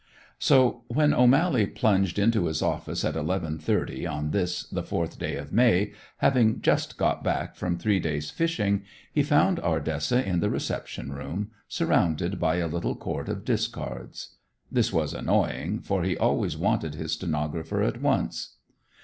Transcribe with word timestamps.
So 0.39 0.83
when 0.87 1.13
O'Mally 1.13 1.67
plunged 1.67 2.17
into 2.17 2.47
his 2.47 2.63
office 2.63 3.05
at 3.05 3.13
11:30 3.13 4.11
on 4.11 4.31
this, 4.31 4.63
the 4.63 4.81
fourth 4.81 5.19
day 5.19 5.35
of 5.35 5.53
May, 5.53 5.93
having 6.17 6.59
just 6.59 6.97
got 6.97 7.23
back 7.23 7.55
from 7.55 7.77
three 7.77 7.99
days' 7.99 8.31
fishing, 8.31 8.81
he 9.13 9.21
found 9.21 9.59
Ardessa 9.59 10.25
in 10.25 10.39
the 10.39 10.49
reception 10.49 11.11
room, 11.11 11.51
surrounded 11.67 12.39
by 12.39 12.55
a 12.55 12.67
little 12.67 12.95
court 12.95 13.29
of 13.29 13.45
discards. 13.45 14.37
This 14.71 14.91
was 14.91 15.13
annoying, 15.13 15.81
for 15.81 16.03
he 16.03 16.17
always 16.17 16.57
wanted 16.57 16.95
his 16.95 17.11
stenographer 17.11 17.83
at 17.83 18.01
once. 18.01 18.55